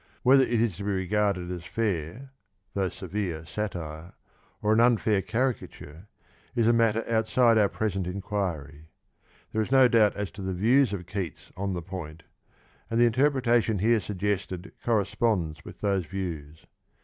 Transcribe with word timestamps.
Whether 0.23 0.41
it 0.41 0.59
is 0.59 0.77
to 0.77 0.83
be 0.83 0.89
regarded 0.93 1.51
as 1.51 1.61
a 1.61 1.69
fair, 1.69 2.31
though 2.73 2.89
severe 2.89 3.45
satire, 3.45 4.13
or 4.59 4.73
an 4.73 4.79
unfair 4.79 5.21
caricature, 5.21 6.07
is 6.55 6.65
a 6.65 6.73
matter 6.73 7.03
outside 7.07 7.59
our 7.59 7.69
present 7.69 8.07
enquiry. 8.07 8.87
There 9.51 9.61
is 9.61 9.69
no 9.71 9.87
doubt 9.87 10.15
as 10.15 10.31
to 10.31 10.41
the 10.41 10.55
views 10.55 10.91
of 10.91 11.05
Keats 11.05 11.51
on 11.55 11.73
the 11.73 11.83
point, 11.83 12.23
and 12.89 12.99
the 12.99 13.05
interpretation 13.05 13.77
here 13.77 13.99
suggested 13.99 14.71
corresponds 14.83 15.63
with 15.63 15.81
those 15.81 16.05
views. 16.07 16.65